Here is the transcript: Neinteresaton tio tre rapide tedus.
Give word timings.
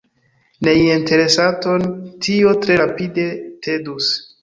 Neinteresaton 0.67 1.87
tio 2.29 2.57
tre 2.67 2.83
rapide 2.85 3.31
tedus. 3.69 4.15